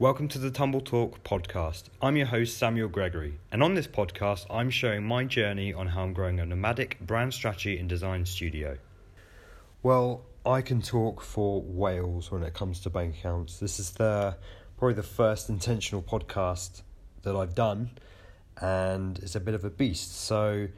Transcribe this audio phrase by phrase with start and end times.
[0.00, 1.90] Welcome to the Tumble Talk podcast.
[2.00, 6.04] I'm your host, Samuel Gregory, and on this podcast, I'm sharing my journey on how
[6.04, 8.78] I'm growing a nomadic brand strategy and design studio.
[9.82, 13.58] Well, I can talk for Wales when it comes to bank accounts.
[13.58, 14.38] This is the
[14.78, 16.80] probably the first intentional podcast
[17.20, 17.90] that I've done,
[18.58, 20.16] and it's a bit of a beast.
[20.16, 20.68] So,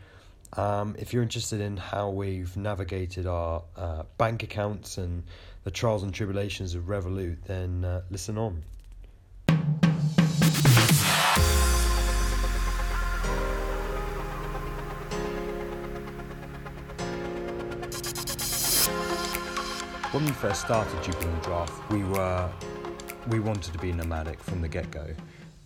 [0.54, 5.22] um, if you're interested in how we've navigated our uh, bank accounts and
[5.62, 8.64] the trials and tribulations of Revolut, then uh, listen on.
[20.12, 22.50] When we first started Jubilant Draft, we were
[23.28, 25.06] we wanted to be nomadic from the get go,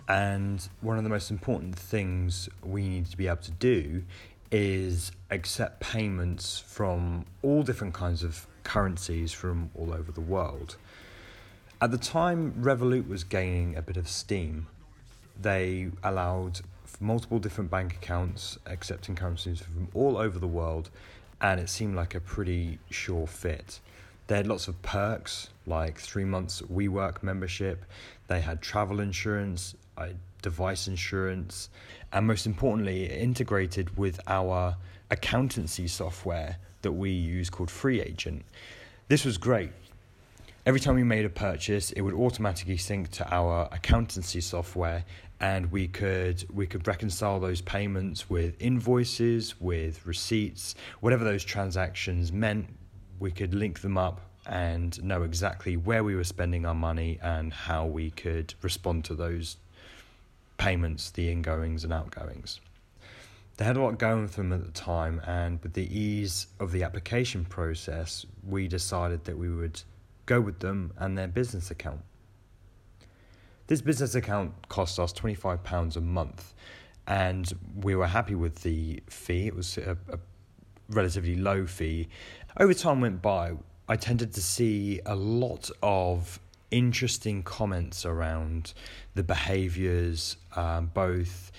[0.06, 4.05] and one of the most important things we need to be able to do
[4.52, 10.77] is accept payments from all different kinds of currencies from all over the world.
[11.83, 14.69] At the time, Revolut was gaining a bit of steam.
[15.42, 16.61] They allowed
[17.00, 20.89] multiple different bank accounts accepting currencies from all over the world,
[21.41, 23.80] and it seemed like a pretty sure fit.
[24.27, 27.84] They had lots of perks like three months WeWork membership.
[28.27, 30.08] They had travel insurance, uh,
[30.42, 31.70] device insurance,
[32.12, 34.77] and most importantly, integrated with our
[35.10, 38.42] accountancy software that we use called FreeAgent.
[39.08, 39.70] This was great.
[40.64, 45.05] Every time we made a purchase, it would automatically sync to our accountancy software,
[45.38, 52.33] and we could we could reconcile those payments with invoices, with receipts, whatever those transactions
[52.33, 52.66] meant
[53.19, 57.53] we could link them up and know exactly where we were spending our money and
[57.53, 59.56] how we could respond to those
[60.58, 62.61] payments, the ingoings and outgoings.
[63.56, 66.73] They had a lot going for them at the time, and with the ease of
[66.73, 69.83] the application process, we decided that we would
[70.27, 72.03] go with them and their business account.
[73.67, 76.55] This business account cost us £25 a month,
[77.06, 77.51] and
[77.83, 79.47] we were happy with the fee.
[79.47, 80.19] It was a, a
[80.90, 82.08] relatively low fee.
[82.58, 83.52] Over time went by,
[83.86, 86.40] I tended to see a lot of
[86.70, 88.72] interesting comments around
[89.14, 91.52] the behaviors, um, both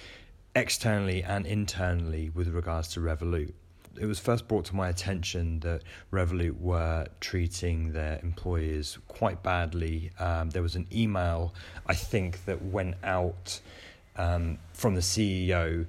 [0.56, 3.54] externally and internally, with regards to Revolut.
[4.02, 10.10] It was first brought to my attention that Revolut were treating their employees quite badly.
[10.18, 11.54] Um, there was an email,
[11.86, 13.62] I think, that went out
[14.16, 15.86] um, from the CEO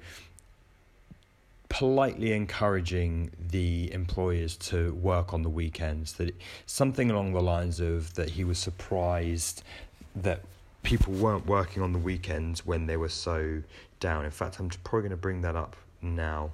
[1.69, 6.35] politely encouraging the employers to work on the weekends that
[6.67, 9.63] something along the lines of that he was surprised
[10.17, 10.41] that
[10.83, 13.63] people weren't working on the weekends when they were so
[14.01, 14.25] down.
[14.25, 16.53] In fact i'm probably going to bring that up now.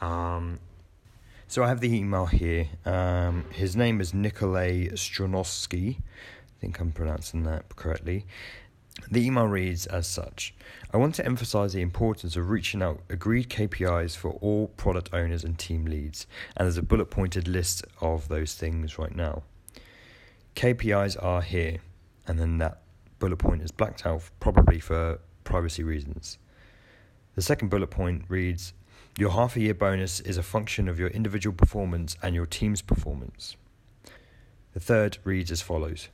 [0.00, 0.58] Um,
[1.48, 2.68] so i have the email here.
[2.84, 8.26] Um, his name is nikolay stronovsky i think i'm pronouncing that correctly
[9.10, 10.54] the email reads as such
[10.92, 15.42] I want to emphasize the importance of reaching out agreed KPIs for all product owners
[15.42, 19.42] and team leads, and there's a bullet pointed list of those things right now.
[20.54, 21.78] KPIs are here,
[22.28, 22.82] and then that
[23.18, 26.38] bullet point is blacked out, probably for privacy reasons.
[27.34, 28.72] The second bullet point reads
[29.18, 32.82] Your half a year bonus is a function of your individual performance and your team's
[32.82, 33.56] performance.
[34.74, 36.08] The third reads as follows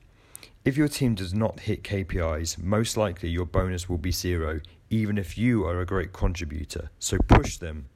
[0.65, 5.17] if your team does not hit KPIs, most likely your bonus will be zero, even
[5.17, 6.91] if you are a great contributor.
[6.99, 7.87] So push them!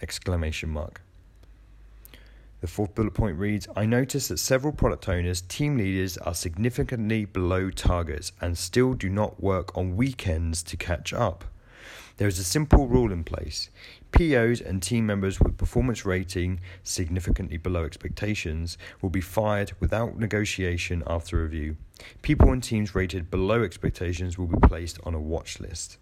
[0.00, 1.02] Exclamation mark.
[2.60, 7.26] The fourth bullet point reads I notice that several product owners, team leaders are significantly
[7.26, 11.44] below targets and still do not work on weekends to catch up.
[12.16, 13.68] There is a simple rule in place.
[14.14, 21.02] POs and team members with performance rating significantly below expectations will be fired without negotiation
[21.04, 21.76] after review.
[22.22, 25.98] People and teams rated below expectations will be placed on a watch list.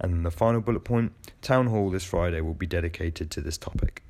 [0.00, 1.12] And the final bullet point
[1.42, 4.02] town hall this Friday will be dedicated to this topic.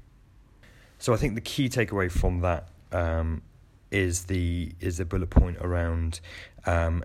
[0.99, 3.43] So I think the key takeaway from that um,
[3.91, 6.21] is the is the bullet point around
[6.65, 7.05] um,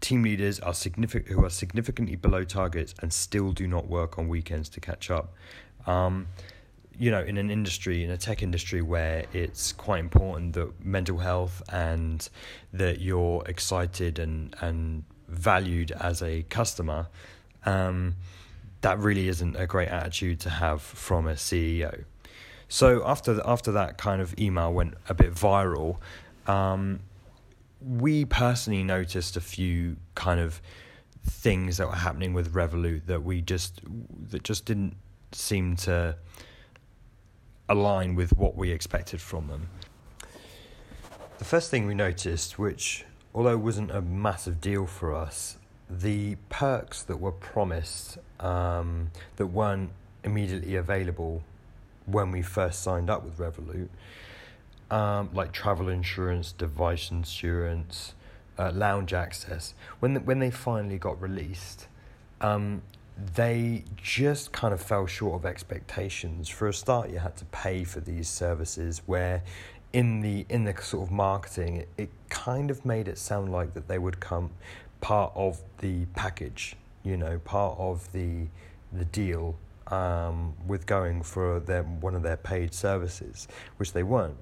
[0.00, 4.28] team leaders are significant who are significantly below targets and still do not work on
[4.28, 5.34] weekends to catch up.
[5.86, 6.28] Um,
[6.98, 11.18] you know, in an industry, in a tech industry where it's quite important that mental
[11.18, 12.28] health and
[12.72, 17.06] that you're excited and and valued as a customer,
[17.64, 18.16] um,
[18.82, 22.04] that really isn't a great attitude to have from a CEO.
[22.68, 25.98] So after after that kind of email went a bit viral,
[26.46, 27.00] um,
[27.80, 30.60] we personally noticed a few kind of
[31.24, 33.80] things that were happening with Revolut that we just
[34.30, 34.94] that just didn't
[35.32, 36.16] seem to
[37.68, 39.68] align with what we expected from them.
[41.38, 43.04] The first thing we noticed, which
[43.34, 45.56] although wasn't a massive deal for us,
[45.88, 49.90] the perks that were promised um, that weren't
[50.24, 51.42] immediately available
[52.06, 53.88] when we first signed up with Revolut,
[54.90, 58.14] um, like travel insurance, device insurance,
[58.58, 61.86] uh, lounge access, when the, when they finally got released,
[62.40, 62.82] um,
[63.34, 66.48] they just kind of fell short of expectations.
[66.48, 69.42] For a start, you had to pay for these services where
[69.92, 73.74] in the in the sort of marketing it, it kind of made it sound like
[73.74, 74.50] that they would come
[75.00, 78.46] part of the package, you know, part of the
[78.92, 79.56] the deal
[79.88, 84.36] um, with going for their one of their paid services, which they weren't.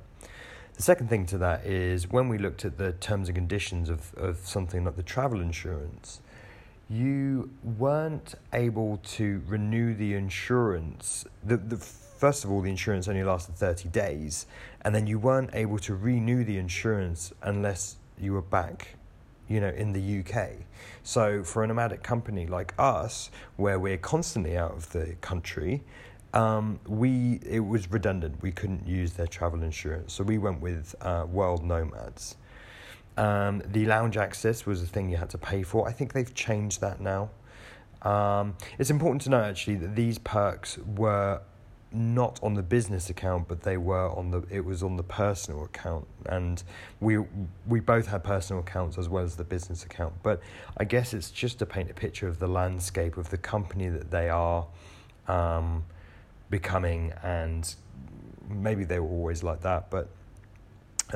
[0.79, 4.15] The second thing to that is when we looked at the terms and conditions of,
[4.15, 6.21] of something like the travel insurance,
[6.89, 11.25] you weren't able to renew the insurance.
[11.43, 14.47] The, the, first of all, the insurance only lasted 30 days,
[14.83, 18.95] and then you weren't able to renew the insurance unless you were back
[19.49, 20.51] you know, in the UK.
[21.03, 25.83] So for a nomadic company like us, where we're constantly out of the country,
[26.35, 28.43] um, we it was redundant.
[28.43, 32.37] We couldn't use their travel insurance, so we went with uh, World Nomads.
[33.17, 35.89] Um, the lounge access was a thing you had to pay for.
[35.89, 37.31] I think they've changed that now.
[38.03, 41.41] Um, it's important to know actually that these perks were
[41.91, 44.43] not on the business account, but they were on the.
[44.51, 46.63] It was on the personal account, and
[47.01, 47.19] we
[47.67, 50.13] we both had personal accounts as well as the business account.
[50.23, 50.43] But
[50.77, 54.11] I guess it's just to paint a picture of the landscape of the company that
[54.11, 54.67] they are
[55.27, 55.85] um,
[56.51, 57.75] becoming, and
[58.49, 59.91] maybe they were always like that.
[59.91, 60.09] But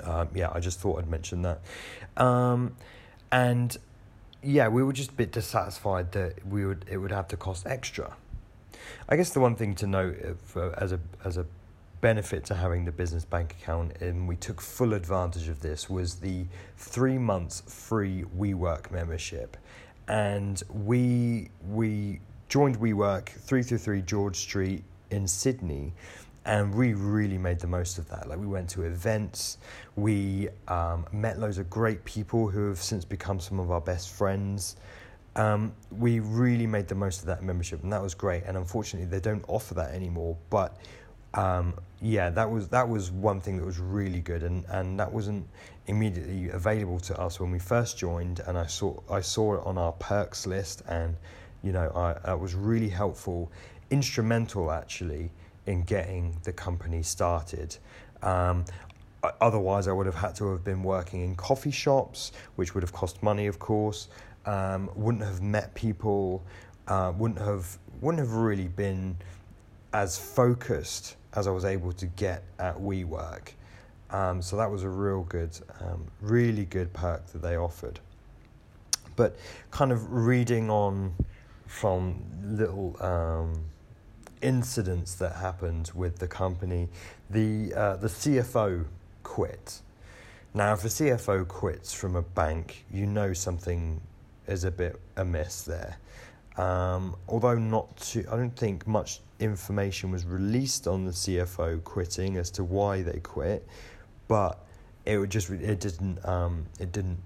[0.02, 1.60] um, yeah, I just thought I'd mention that,
[2.16, 2.76] um,
[3.30, 3.76] and
[4.42, 7.66] yeah, we were just a bit dissatisfied that we would it would have to cost
[7.66, 8.16] extra
[9.08, 11.46] I guess the one thing to note if, uh, as a as a
[12.00, 16.16] benefit to having the business bank account, and we took full advantage of this, was
[16.16, 16.46] the
[16.76, 19.56] three months free WeWork membership,
[20.08, 25.92] and we we joined WeWork three through George Street in Sydney,
[26.44, 28.28] and we really made the most of that.
[28.28, 29.58] Like we went to events,
[29.94, 34.10] we um, met loads of great people who have since become some of our best
[34.10, 34.76] friends
[35.36, 38.44] um, we really made the most of that membership, and that was great.
[38.44, 40.36] And unfortunately, they don't offer that anymore.
[40.50, 40.76] But
[41.34, 45.10] um, yeah, that was that was one thing that was really good, and, and that
[45.10, 45.46] wasn't
[45.86, 48.40] immediately available to us when we first joined.
[48.40, 51.16] And I saw I saw it on our perks list, and
[51.62, 53.50] you know, I, that was really helpful,
[53.92, 55.30] instrumental actually
[55.66, 57.76] in getting the company started.
[58.22, 58.64] Um,
[59.40, 62.92] otherwise, I would have had to have been working in coffee shops, which would have
[62.92, 64.08] cost money, of course
[64.46, 66.42] um, wouldn't have met people,
[66.88, 69.16] uh, wouldn't have wouldn't have really been
[69.92, 73.52] as focused as I was able to get at WeWork.
[74.10, 78.00] Um, so that was a real good, um, really good perk that they offered.
[79.14, 79.36] But
[79.70, 81.14] kind of reading on
[81.66, 83.64] from little um,
[84.42, 86.88] incidents that happened with the company,
[87.30, 88.84] the uh, the CFO
[89.22, 89.80] quit.
[90.54, 94.02] Now, if a CFO quits from a bank, you know something
[94.46, 95.96] is a bit amiss there.
[96.58, 102.36] Um, although not too, I don't think much information was released on the CFO quitting
[102.36, 103.66] as to why they quit,
[104.28, 104.58] but
[105.06, 107.18] it would just it didn't um, it didn't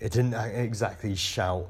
[0.00, 1.68] it didn't exactly shout.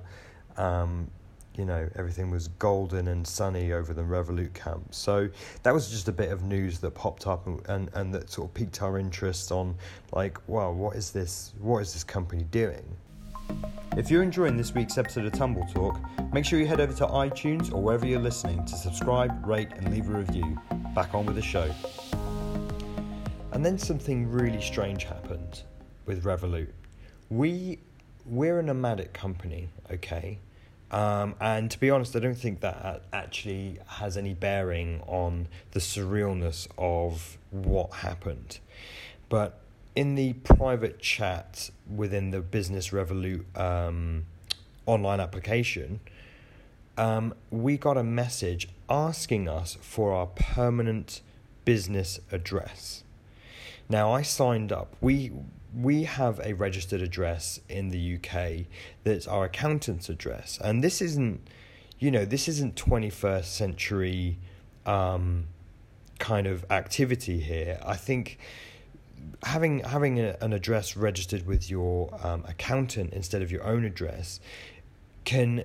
[0.56, 1.10] Um,
[1.56, 4.94] you know everything was golden and sunny over the Revolut camp.
[4.94, 5.28] So
[5.62, 8.48] that was just a bit of news that popped up and, and, and that sort
[8.48, 9.74] of piqued our interest on
[10.12, 11.52] like, well, what is this?
[11.58, 12.84] What is this company doing?
[13.96, 16.00] If you're enjoying this week's episode of Tumble Talk,
[16.32, 19.90] make sure you head over to iTunes or wherever you're listening to subscribe, rate, and
[19.92, 20.58] leave a review.
[20.94, 21.70] Back on with the show.
[23.52, 25.62] And then something really strange happened
[26.06, 26.68] with Revolut.
[27.30, 27.78] We
[28.26, 30.38] we're a nomadic company, okay,
[30.94, 35.80] um, and to be honest, I don't think that actually has any bearing on the
[35.80, 38.60] surrealness of what happened.
[39.28, 39.58] But
[39.96, 44.26] in the private chat within the Business Revolut um,
[44.86, 45.98] online application,
[46.96, 51.22] um, we got a message asking us for our permanent
[51.64, 53.02] business address.
[53.88, 54.94] Now, I signed up.
[55.00, 55.32] We
[55.76, 58.66] we have a registered address in the UK
[59.02, 61.48] that's our accountant's address, and this isn't,
[61.98, 64.38] you know, this isn't twenty first century
[64.86, 65.46] um,
[66.18, 67.78] kind of activity here.
[67.84, 68.38] I think
[69.42, 74.40] having having a, an address registered with your um, accountant instead of your own address
[75.24, 75.64] can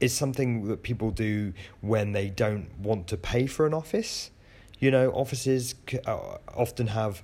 [0.00, 4.30] is something that people do when they don't want to pay for an office
[4.84, 5.76] You know, offices
[6.06, 7.22] uh, often have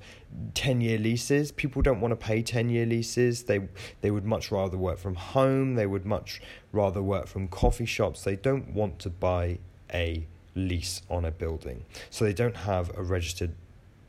[0.54, 1.52] 10 year leases.
[1.52, 3.42] People don't want to pay 10 year leases.
[3.42, 3.68] They,
[4.00, 5.74] they would much rather work from home.
[5.74, 6.40] They would much
[6.72, 8.24] rather work from coffee shops.
[8.24, 9.58] They don't want to buy
[9.92, 11.84] a lease on a building.
[12.08, 13.52] So they don't have a registered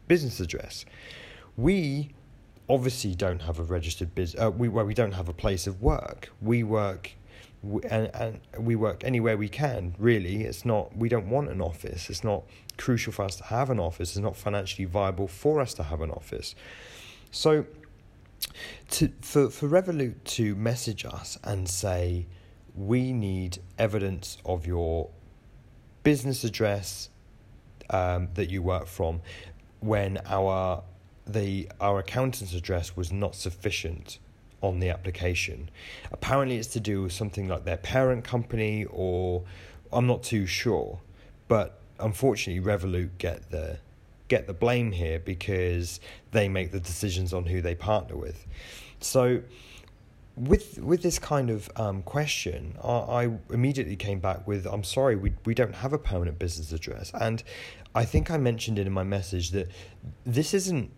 [0.08, 0.86] business address.
[1.58, 2.12] We
[2.70, 4.41] obviously don't have a registered business.
[4.41, 6.31] Uh, we well, we don't have a place of work.
[6.41, 7.12] We work
[7.63, 10.44] and, and we work anywhere we can really.
[10.44, 12.10] It's not we don't want an office.
[12.10, 12.44] It's not
[12.77, 14.12] crucial for us to have an office.
[14.12, 16.56] It's not financially viable for us to have an office.
[17.32, 17.65] So
[18.91, 22.25] to for for revolut to message us and say
[22.75, 25.10] we need evidence of your
[26.03, 27.10] business address
[27.89, 29.22] um, that you work from
[29.82, 30.84] when our
[31.27, 34.20] the our accountant's address was not sufficient
[34.62, 35.70] on the application.
[36.12, 39.44] Apparently, it's to do with something like their parent company, or
[39.91, 41.00] I'm not too sure.
[41.48, 43.80] But unfortunately, Revolut get the
[44.27, 46.00] get the blame here because
[46.32, 48.46] they make the decisions on who they partner with.
[49.01, 49.41] So,
[50.38, 55.15] with with this kind of um, question, I, I immediately came back with, "I'm sorry,
[55.15, 57.44] we we don't have a permanent business address," and
[57.94, 59.68] I think I mentioned it in my message that
[60.25, 60.91] this isn't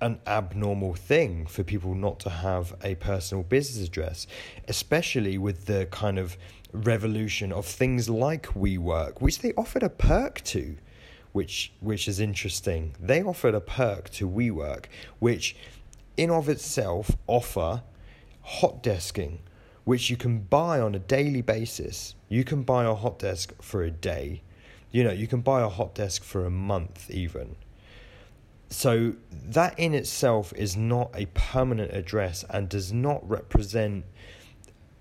[0.00, 4.26] an abnormal thing for people not to have a personal business address,
[4.68, 6.36] especially with the kind of
[6.72, 10.76] revolution of things like WeWork, which they offered a perk to,
[11.32, 12.94] which which is interesting.
[12.98, 14.86] They offered a perk to WeWork,
[15.18, 15.56] which
[16.16, 17.82] in of itself offer
[18.42, 19.38] hot desking,
[19.84, 22.14] which you can buy on a daily basis.
[22.28, 24.42] You can buy a hot desk for a day.
[24.90, 27.56] You know, you can buy a hot desk for a month even
[28.70, 34.04] so that in itself is not a permanent address and does not represent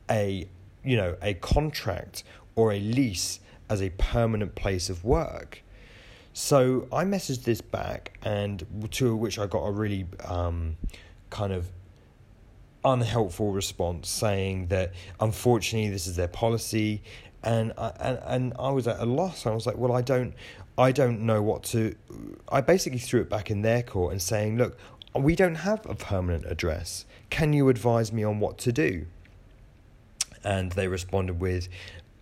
[0.10, 0.48] a
[0.84, 2.24] you know a contract
[2.56, 5.62] or a lease as a permanent place of work.
[6.34, 10.78] So I messaged this back, and to which I got a really um,
[11.30, 11.70] kind of
[12.84, 17.02] unhelpful response saying that unfortunately this is their policy
[17.44, 19.46] and I, and and I was at a loss.
[19.46, 20.34] I was like, well, I don't,
[20.80, 21.94] I don't know what to.
[22.50, 24.78] I basically threw it back in their court and saying, look,
[25.14, 27.06] we don't have a permanent address.
[27.30, 29.06] Can you advise me on what to do?
[30.42, 31.68] And they responded with,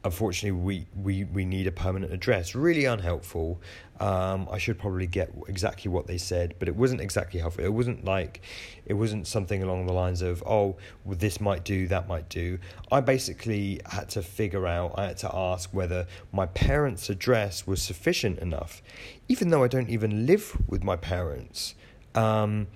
[0.03, 2.55] unfortunately, we, we, we need a permanent address.
[2.55, 3.61] Really unhelpful.
[3.99, 7.65] Um, I should probably get exactly what they said, but it wasn't exactly helpful.
[7.65, 8.41] It wasn't like,
[8.85, 12.59] it wasn't something along the lines of, oh, well, this might do, that might do.
[12.91, 17.81] I basically had to figure out, I had to ask whether my parents' address was
[17.81, 18.83] sufficient enough,
[19.27, 21.73] even though I don't even live with my parents.
[22.13, 22.67] Um,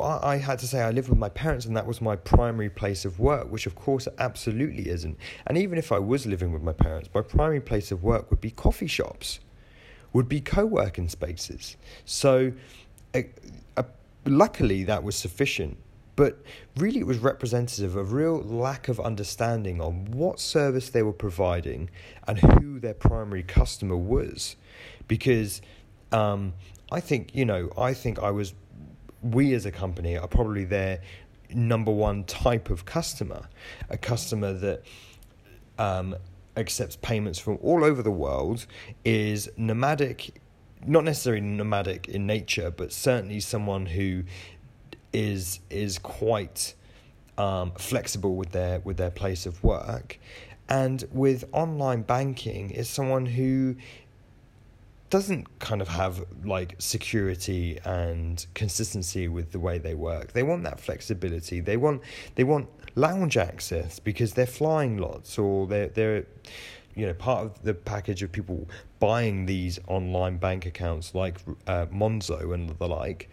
[0.00, 3.04] I had to say I lived with my parents and that was my primary place
[3.04, 5.18] of work, which of course absolutely isn't.
[5.46, 8.40] And even if I was living with my parents, my primary place of work would
[8.40, 9.40] be coffee shops,
[10.14, 11.76] would be co working spaces.
[12.06, 12.52] So
[13.14, 13.22] uh,
[13.76, 13.82] uh,
[14.24, 15.76] luckily that was sufficient.
[16.16, 16.38] But
[16.76, 21.90] really, it was representative of real lack of understanding on what service they were providing
[22.28, 24.54] and who their primary customer was.
[25.08, 25.60] Because
[26.12, 26.54] um,
[26.92, 28.54] I think, you know, I think I was
[29.22, 31.00] we as a company are probably their
[31.52, 33.48] number one type of customer,
[33.90, 34.82] a customer that
[35.78, 36.14] um,
[36.56, 38.66] accepts payments from all over the world,
[39.04, 40.40] is nomadic,
[40.86, 44.24] not necessarily nomadic in nature, but certainly someone who
[45.12, 46.74] is is quite
[47.38, 50.18] um, flexible with their with their place of work,
[50.68, 53.76] and with online banking is someone who
[55.10, 60.32] doesn't kind of have like security and consistency with the way they work.
[60.32, 61.60] They want that flexibility.
[61.60, 62.02] They want
[62.34, 66.26] they want lounge access because they're flying lots or they're they're
[66.94, 68.68] you know part of the package of people
[68.98, 73.28] buying these online bank accounts like uh, Monzo and the like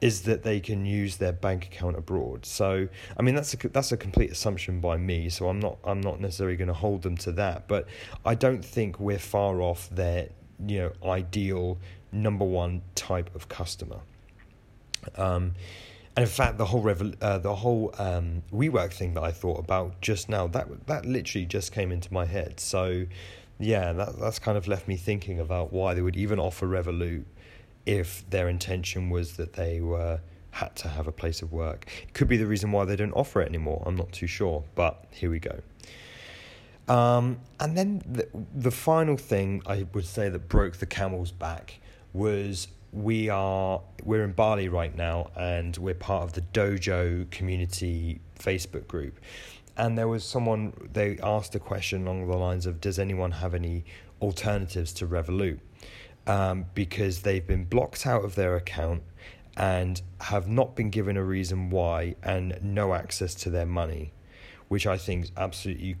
[0.00, 2.44] is that they can use their bank account abroad.
[2.44, 2.86] So,
[3.18, 5.28] I mean, that's a that's a complete assumption by me.
[5.30, 7.66] So I'm not I'm not necessarily going to hold them to that.
[7.66, 7.88] But
[8.24, 10.28] I don't think we're far off their
[10.64, 11.78] you know ideal
[12.12, 14.00] number one type of customer.
[15.16, 15.54] Um,
[16.16, 19.58] and in fact, the whole revol- uh, the whole um, WeWork thing that I thought
[19.58, 22.58] about just now that that literally just came into my head.
[22.58, 23.06] So,
[23.58, 27.24] yeah, that that's kind of left me thinking about why they would even offer Revolut
[27.84, 30.20] if their intention was that they were
[30.52, 31.86] had to have a place of work.
[32.02, 33.82] It could be the reason why they don't offer it anymore.
[33.84, 35.60] I'm not too sure, but here we go.
[36.88, 41.80] Um, and then the, the final thing I would say that broke the camel's back
[42.12, 48.20] was we are we're in Bali right now and we're part of the Dojo community
[48.38, 49.18] Facebook group.
[49.76, 53.52] And there was someone they asked a question along the lines of does anyone have
[53.52, 53.84] any
[54.22, 55.58] alternatives to Revolut?
[56.26, 59.02] um, because they've been blocked out of their account
[59.56, 64.12] and have not been given a reason why and no access to their money,
[64.68, 65.96] which I think is absolutely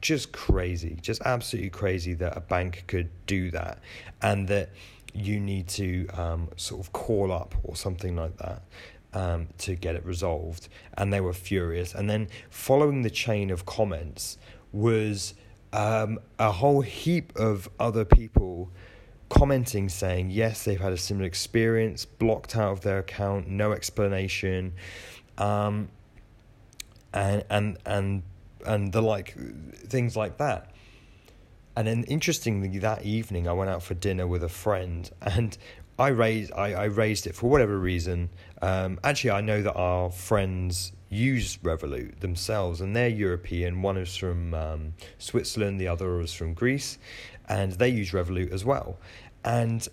[0.00, 3.80] just crazy, just absolutely crazy that a bank could do that
[4.22, 4.70] and that
[5.14, 8.62] you need to um, sort of call up or something like that.
[9.14, 11.94] Um, to get it resolved, and they were furious.
[11.94, 14.36] And then, following the chain of comments,
[14.70, 15.32] was
[15.72, 18.70] um, a whole heap of other people
[19.28, 24.72] commenting saying yes they've had a similar experience blocked out of their account no explanation
[25.36, 25.88] um,
[27.12, 28.22] and and and
[28.66, 29.34] and the like
[29.88, 30.72] things like that.
[31.76, 35.56] And then interestingly that evening i went out for dinner with a friend and
[35.98, 38.30] i raised i, I raised it for whatever reason.
[38.62, 43.82] Um, actually i know that our friends use revolut themselves and they're european.
[43.82, 46.98] One is from um, switzerland the other is from greece
[47.48, 48.98] and they use Revolut as well.
[49.44, 49.86] And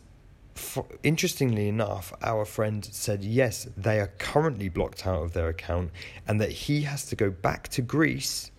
[0.54, 5.92] for, interestingly enough, our friend said yes, they are currently blocked out of their account,
[6.28, 8.52] and that he has to go back to Greece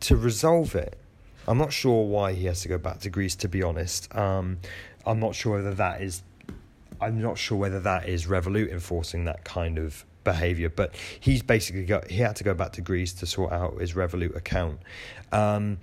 [0.00, 0.98] to resolve it.
[1.46, 3.34] I'm not sure why he has to go back to Greece.
[3.36, 4.58] To be honest, um,
[5.06, 6.22] I'm not sure whether that is.
[7.00, 11.84] I'm not sure whether that is Revolut enforcing that kind of behavior, but he's basically
[11.84, 12.10] got.
[12.10, 14.80] He had to go back to Greece to sort out his Revolut account.
[15.32, 15.78] Um,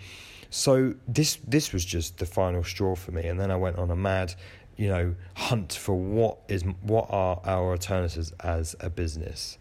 [0.49, 3.89] so this this was just the final straw for me, and then I went on
[3.89, 4.35] a mad,
[4.77, 9.57] you know, hunt for what is what are our alternatives as a business.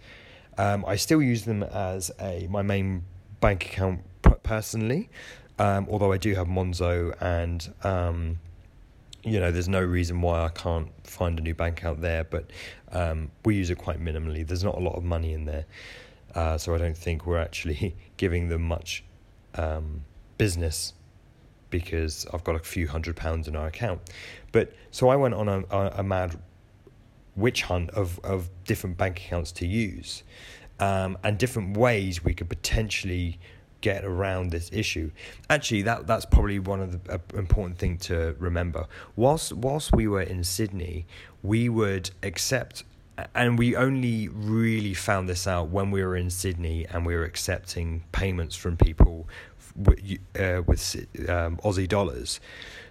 [0.59, 3.05] Um, I still use them as a my main
[3.41, 4.01] bank account
[4.43, 5.11] personally,
[5.59, 7.73] um, although I do have Monzo and.
[7.83, 8.39] Um,
[9.27, 12.51] you know, there's no reason why I can't find a new bank out there, but
[12.93, 14.47] um, we use it quite minimally.
[14.47, 15.65] There's not a lot of money in there,
[16.35, 19.03] uh, so I don't think we're actually giving them much
[19.55, 20.05] um,
[20.37, 20.93] business
[21.71, 24.01] because I've got a few hundred pounds in our account.
[24.53, 26.39] But so I went on a, a mad
[27.35, 30.23] witch hunt of, of different bank accounts to use
[30.81, 33.39] um, and different ways we could potentially
[33.85, 35.11] get around this issue.
[35.51, 38.87] Actually, that that's probably one of the uh, important thing to remember.
[39.15, 41.07] Whilst whilst we were in Sydney,
[41.43, 42.85] we would accept
[43.35, 47.25] and we only really found this out when we were in Sydney and we were
[47.25, 49.29] accepting payments from people
[49.87, 52.41] uh, with um, Aussie dollars.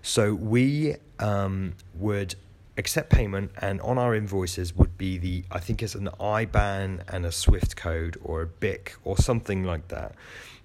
[0.02, 2.36] So we um, would
[2.78, 7.26] accept payment, and on our invoices would be the I think it's an IBAN and
[7.26, 10.14] a SWIFT code or a BIC or something like that.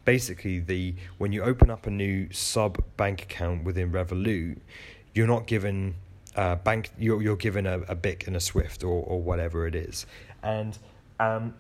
[0.09, 4.57] Basically, the when you open up a new sub bank account within Revolut,
[5.13, 5.97] you're not given
[6.35, 10.07] bank you're you're given a, a BIC and a SWIFT or or whatever it is,
[10.43, 10.79] and
[11.21, 11.53] um,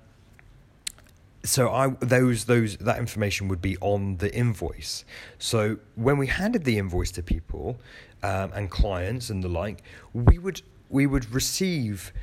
[1.44, 5.04] so I those those that information would be on the invoice.
[5.38, 7.76] So when we handed the invoice to people
[8.22, 9.82] um, and clients and the like,
[10.14, 12.14] we would we would receive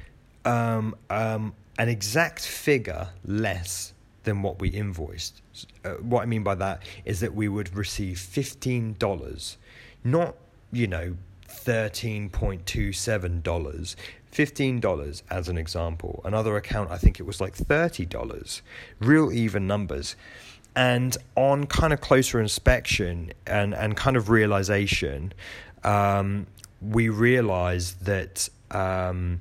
[0.43, 3.93] um, um, an exact figure less
[4.25, 5.41] than what we invoiced.
[5.83, 9.57] Uh, what I mean by that is that we would receive fifteen dollars,
[10.03, 10.35] not
[10.71, 11.15] you know
[11.47, 13.95] thirteen point two seven dollars.
[14.35, 16.21] $15 as an example.
[16.25, 18.61] Another account, I think it was like $30.
[18.99, 20.17] Real even numbers.
[20.75, 25.31] And on kind of closer inspection and, and kind of realization,
[25.85, 26.47] um,
[26.81, 29.39] we realized that um,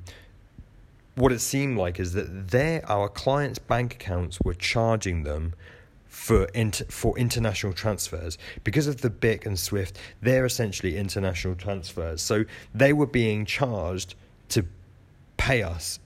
[1.15, 5.55] what it seemed like is that their, our clients' bank accounts were charging them
[6.07, 9.99] for inter, for international transfers because of the BIC and SWIFT.
[10.23, 14.15] They're essentially international transfers, so they were being charged
[14.51, 14.65] to
[15.37, 15.99] pay us,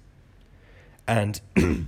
[1.07, 1.87] and and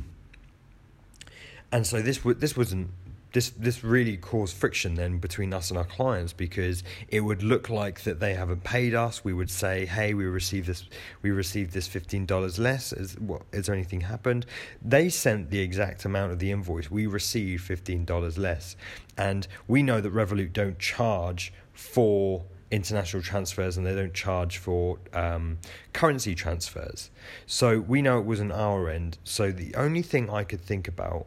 [1.87, 2.91] so this this wasn't
[3.33, 7.69] this this really caused friction then between us and our clients because it would look
[7.69, 9.25] like that they haven't paid us.
[9.25, 10.85] We would say, "Hey, we received this.
[11.23, 12.93] We received this fifteen dollars less.
[12.93, 13.43] Is what?
[13.53, 14.47] Is there anything happened?"
[14.83, 16.91] They sent the exact amount of the invoice.
[16.91, 18.77] We received fifteen dollars less,
[19.17, 24.99] and we know that Revolut don't charge for international transfers and they don't charge for
[25.13, 25.59] um,
[25.93, 27.11] currency transfers.
[27.47, 29.19] So we know it was an our end.
[29.25, 31.27] So the only thing I could think about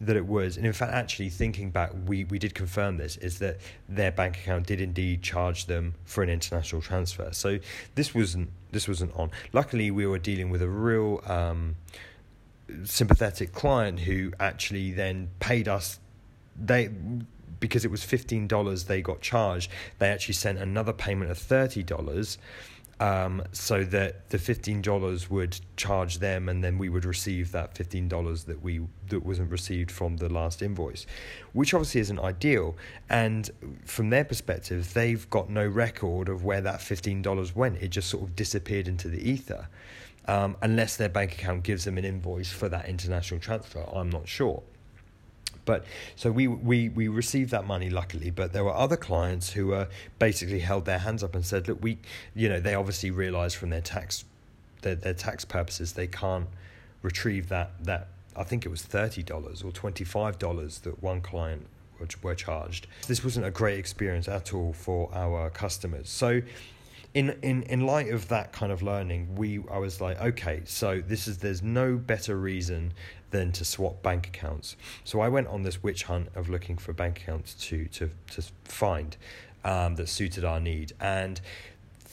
[0.00, 3.38] that it was, and in fact, actually thinking back, we, we did confirm this, is
[3.40, 3.58] that
[3.88, 7.28] their bank account did indeed charge them for an international transfer.
[7.32, 7.58] So
[7.96, 9.30] this wasn't this wasn't on.
[9.52, 11.76] Luckily, we were dealing with a real um,
[12.84, 15.98] sympathetic client who actually then paid us.
[16.58, 16.90] They
[17.58, 19.70] because it was fifteen dollars they got charged.
[19.98, 22.38] They actually sent another payment of thirty dollars
[23.00, 27.74] um, so that the fifteen dollars would charge them, and then we would receive that
[27.76, 31.06] fifteen dollars that we that wasn't received from the last invoice,
[31.52, 32.76] which obviously isn't ideal.
[33.08, 33.50] And
[33.84, 37.82] from their perspective, they've got no record of where that fifteen dollars went.
[37.82, 39.68] It just sort of disappeared into the ether,
[40.28, 43.84] um, unless their bank account gives them an invoice for that international transfer.
[43.92, 44.62] I'm not sure.
[45.70, 45.84] But
[46.16, 49.86] so we, we, we received that money luckily, but there were other clients who uh,
[50.18, 51.98] basically held their hands up and said, look, we,
[52.34, 54.24] you know, they obviously realized from their tax,
[54.82, 56.48] their, their tax purposes, they can't
[57.02, 59.30] retrieve that, that, I think it was $30
[59.64, 61.68] or $25 that one client
[62.20, 62.88] were charged.
[63.06, 66.08] This wasn't a great experience at all for our customers.
[66.08, 66.42] So
[67.14, 71.00] in in in light of that kind of learning, we I was like, okay, so
[71.00, 72.92] this is there's no better reason
[73.30, 74.76] than to swap bank accounts.
[75.04, 78.42] So I went on this witch hunt of looking for bank accounts to to to
[78.64, 79.16] find
[79.64, 81.40] um, that suited our need and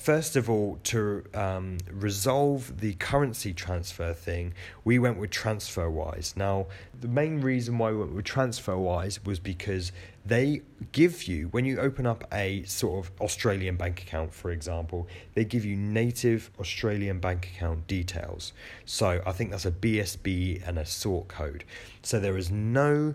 [0.07, 4.53] first of all, to um, resolve the currency transfer thing,
[4.85, 6.37] we went with TransferWise.
[6.37, 6.67] Now,
[7.01, 9.91] the main reason why we went with TransferWise was because
[10.25, 10.61] they
[10.93, 15.43] give you, when you open up a sort of Australian bank account, for example, they
[15.43, 18.53] give you native Australian bank account details.
[18.85, 21.65] So I think that's a BSB and a sort code.
[22.01, 23.13] So there is no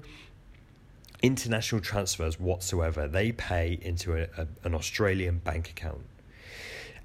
[1.23, 3.09] international transfers whatsoever.
[3.09, 6.03] They pay into a, a, an Australian bank account.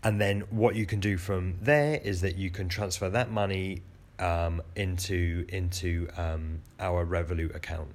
[0.08, 3.82] And then what you can do from there is that you can transfer that money
[4.20, 7.90] um, into into um, our Revolut account.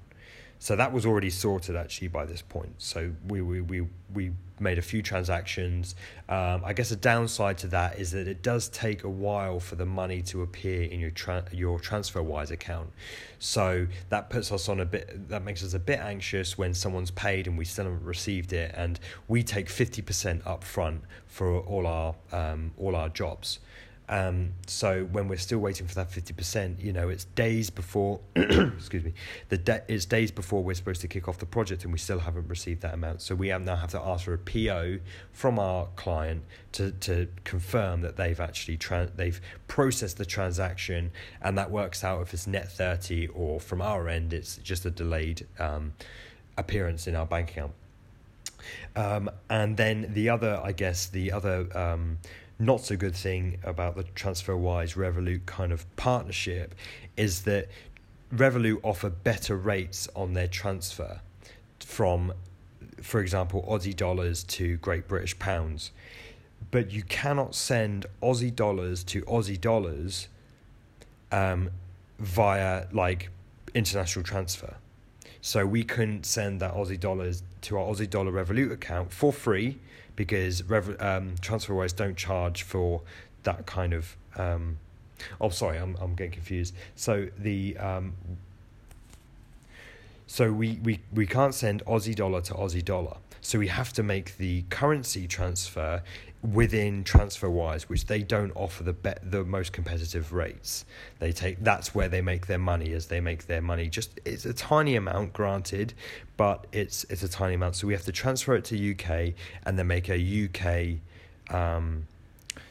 [0.59, 2.75] So that was already sorted actually by this point.
[2.77, 5.95] So we we we, we made a few transactions.
[6.29, 9.77] Um, I guess a downside to that is that it does take a while for
[9.77, 12.91] the money to appear in your tra- your TransferWise account.
[13.39, 15.29] So that puts us on a bit.
[15.29, 18.73] That makes us a bit anxious when someone's paid and we still haven't received it,
[18.77, 18.99] and
[19.29, 23.59] we take fifty percent up front for all our um, all our jobs.
[24.13, 28.21] Um, so when we're still waiting for that fifty percent, you know, it's days before.
[28.37, 29.15] excuse me,
[29.49, 32.19] the de- it's days before we're supposed to kick off the project, and we still
[32.19, 33.23] haven't received that amount.
[33.23, 34.99] So we have now have to ask for a PO
[35.33, 41.57] from our client to to confirm that they've actually tra- they've processed the transaction, and
[41.57, 45.47] that works out if it's net thirty or from our end it's just a delayed
[45.59, 45.95] um,
[46.59, 47.73] appearance in our bank account.
[48.95, 52.19] Um, and then the other, I guess, the other um,
[52.63, 56.75] not so good thing about the TransferWise Revolut kind of partnership
[57.17, 57.69] is that
[58.35, 61.21] Revolut offer better rates on their transfer
[61.81, 62.33] from,
[63.03, 65.91] for example, Aussie dollars to Great British pounds.
[66.71, 70.29] But you cannot send Aussie dollars to Aussie dollars
[71.33, 71.71] um,
[72.21, 73.31] via like
[73.75, 74.77] international transfer.
[75.43, 79.79] So we couldn't send that Aussie dollars to our Aussie dollar Revolut account for free
[80.17, 83.03] because Rev- um, TransferWise don't charge for
[83.43, 84.17] that kind of.
[84.37, 84.79] Um,
[85.41, 86.75] oh, sorry, I'm I'm getting confused.
[86.95, 88.15] So the um,
[90.33, 93.19] so we, we, we can't send Aussie dollar to Aussie dollar.
[93.45, 96.03] So we have to make the currency transfer
[96.43, 100.85] within TransferWise, which they don't offer the be- the most competitive rates.
[101.19, 103.89] They take that's where they make their money, as they make their money.
[103.89, 105.93] Just it's a tiny amount, granted,
[106.37, 107.77] but it's it's a tiny amount.
[107.77, 109.35] So we have to transfer it to UK
[109.67, 110.99] and then make a UK.
[111.55, 112.07] Um,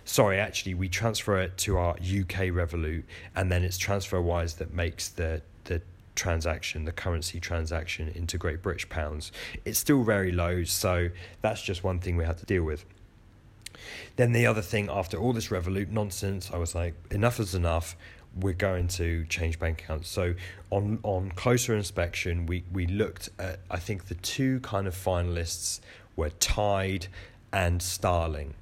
[0.06, 3.04] sorry, actually, we transfer it to our UK Revolut,
[3.36, 5.51] and then it's TransferWise that makes the the
[6.16, 9.32] transaction, the currency transaction into Great British pounds.
[9.66, 11.10] It's still very low, so
[11.42, 12.86] that's just one thing we had to deal with.
[14.16, 17.96] Then the other thing, after all this Revolut nonsense, I was like, enough is enough.
[18.40, 20.08] We're going to change bank accounts.
[20.10, 20.36] So
[20.70, 25.82] on on closer inspection, we we looked at I think the two kind of finalists
[26.16, 27.08] were Tide
[27.52, 28.54] and Starling.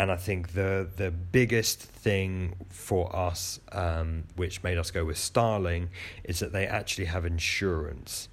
[0.00, 5.18] And I think the the biggest thing for us, um, which made us go with
[5.18, 5.90] Starling,
[6.24, 8.30] is that they actually have insurance.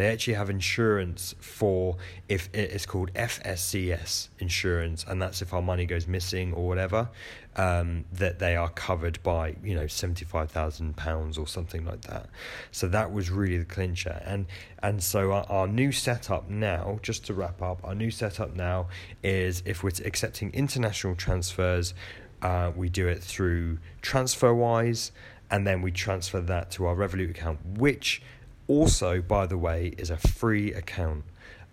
[0.00, 5.84] They actually have insurance for if it's called FSCS insurance, and that's if our money
[5.84, 7.10] goes missing or whatever,
[7.56, 12.00] um, that they are covered by you know seventy five thousand pounds or something like
[12.06, 12.30] that.
[12.70, 14.46] So that was really the clincher, and
[14.82, 18.88] and so our, our new setup now, just to wrap up, our new setup now
[19.22, 21.92] is if we're accepting international transfers,
[22.40, 25.10] uh, we do it through TransferWise,
[25.50, 28.22] and then we transfer that to our Revolut account, which
[28.70, 31.24] also, by the way, is a free account.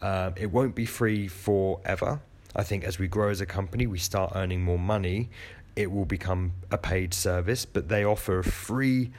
[0.01, 2.21] Um, it won't be free forever.
[2.55, 5.29] I think as we grow as a company, we start earning more money,
[5.75, 9.12] it will become a paid service, but they offer a free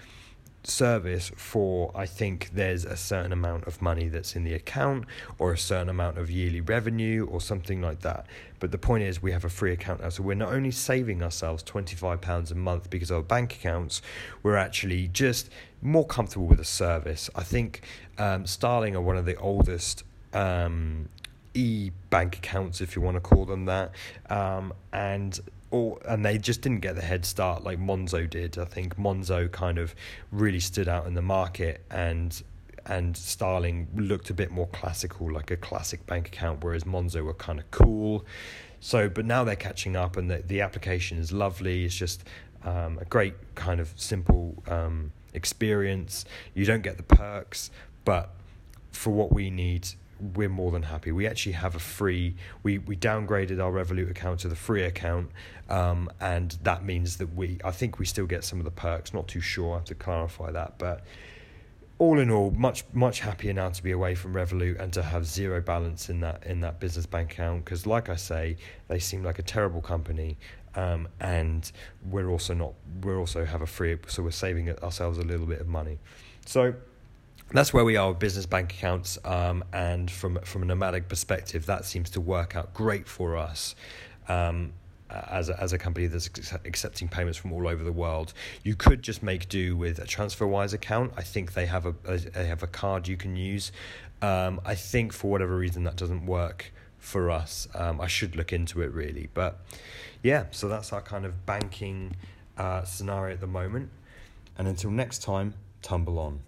[0.65, 5.05] service for I think there's a certain amount of money that's in the account
[5.39, 8.27] or a certain amount of yearly revenue or something like that.
[8.61, 10.09] But the point is we have a free account now.
[10.09, 14.03] So we're not only saving ourselves £25 a month because of our bank accounts,
[14.43, 17.31] we're actually just more comfortable with the service.
[17.35, 17.83] I think
[18.19, 21.09] um, Starling are one of the oldest um,
[21.55, 23.93] e bank accounts, if you want to call them that.
[24.29, 25.39] Um, and
[25.71, 28.59] or and they just didn't get the head start like Monzo did.
[28.59, 29.95] I think Monzo kind of
[30.31, 32.43] really stood out in the market and
[32.87, 37.35] and Starling looked a bit more classical, like a classic bank account, whereas Monzo were
[37.35, 38.25] kind of cool.
[38.81, 41.85] So, but now they're catching up, and the the application is lovely.
[41.85, 42.25] It's just
[42.65, 46.25] um, a great kind of simple um, experience.
[46.55, 47.71] You don't get the perks,
[48.05, 48.31] but
[48.93, 49.89] for what we need,
[50.21, 51.13] we're more than happy.
[51.13, 52.37] We actually have a free.
[52.63, 55.31] We we downgraded our Revolut account to the free account,
[55.69, 57.59] um, and that means that we.
[57.65, 59.15] I think we still get some of the perks.
[59.15, 59.75] Not too sure.
[59.75, 61.05] I have to clarify that, but
[61.99, 65.27] all in all, much much happier now to be away from Revolut and to have
[65.27, 67.65] zero balance in that in that business bank account.
[67.65, 68.57] Because, like I say,
[68.89, 70.39] they seem like a terrible company,
[70.75, 71.71] um, and
[72.09, 72.75] we're also not.
[73.03, 75.99] We're also have a free, so we're saving ourselves a little bit of money.
[76.47, 76.75] So
[77.51, 79.19] that's where we are with business bank accounts.
[79.25, 83.75] Um, and from from a nomadic perspective, that seems to work out great for us.
[84.29, 84.73] Um,
[85.11, 86.29] as a, as a company that's
[86.67, 90.75] accepting payments from all over the world, you could just make do with a TransferWise
[90.75, 91.13] account.
[91.17, 93.73] I think they have a, a they have a card you can use.
[94.21, 97.69] Um, I think for whatever reason that doesn't work for us.
[97.75, 99.61] Um, I should look into it really, but
[100.23, 100.47] yeah.
[100.51, 102.17] So that's our kind of banking
[102.57, 103.91] uh, scenario at the moment.
[104.59, 106.41] And until next time, tumble on.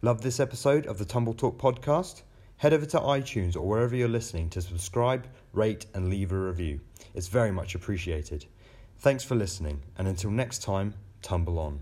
[0.00, 2.22] Love this episode of the Tumble Talk podcast?
[2.58, 6.78] Head over to iTunes or wherever you're listening to subscribe, rate, and leave a review.
[7.14, 8.46] It's very much appreciated.
[9.00, 11.80] Thanks for listening, and until next time, tumble on.